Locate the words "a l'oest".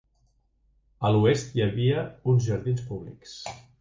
1.09-1.53